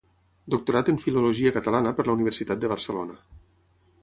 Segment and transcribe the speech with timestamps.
[0.53, 3.23] Doctorat en Filologia Catalana per la Universitat de Barcelona.